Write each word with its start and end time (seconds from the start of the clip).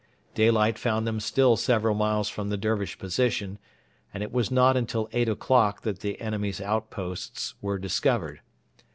Daylight 0.33 0.79
found 0.79 1.05
them 1.05 1.19
still 1.19 1.55
several 1.55 1.93
miles 1.93 2.27
from 2.27 2.49
the 2.49 2.57
Dervish 2.57 2.97
position, 2.97 3.59
and 4.11 4.23
it 4.23 4.31
was 4.31 4.49
not 4.49 4.75
until 4.75 5.07
eight 5.13 5.29
o'clock 5.29 5.83
that 5.83 5.99
the 5.99 6.19
enemy's 6.19 6.59
outposts 6.59 7.53
were 7.61 7.77
discovered. 7.77 8.41